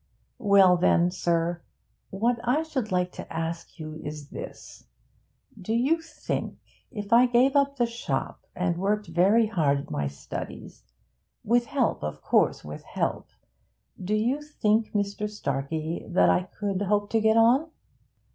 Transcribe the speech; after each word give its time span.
'Well, 0.39 0.77
then, 0.77 1.11
sir, 1.11 1.61
what 2.09 2.39
I 2.43 2.63
should 2.63 2.91
like 2.91 3.11
to 3.11 3.31
ask 3.31 3.77
you 3.77 4.01
is 4.03 4.29
this. 4.31 4.87
Do 5.61 5.75
you 5.75 6.01
think, 6.01 6.57
if 6.89 7.13
I 7.13 7.27
gave 7.27 7.55
up 7.55 7.75
the 7.77 7.85
shop 7.85 8.43
and 8.55 8.77
worked 8.79 9.05
very 9.05 9.45
hard 9.45 9.77
at 9.81 9.91
my 9.91 10.07
studies 10.07 10.83
with 11.43 11.67
help, 11.67 12.01
of 12.03 12.23
course, 12.23 12.65
with 12.65 12.81
help, 12.83 13.27
do 14.03 14.15
you 14.15 14.41
think, 14.41 14.91
Mr. 14.93 15.29
Starkey, 15.29 16.03
that 16.09 16.31
I 16.31 16.45
could 16.57 16.81
hope 16.81 17.11
to 17.11 17.21
get 17.21 17.37
on?' 17.37 17.69